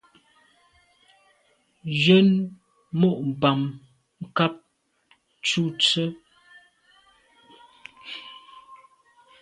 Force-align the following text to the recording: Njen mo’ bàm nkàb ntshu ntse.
Njen 1.89 2.29
mo’ 2.99 3.09
bàm 3.41 3.61
nkàb 4.23 4.53
ntshu 4.63 5.61
ntse. 5.73 6.03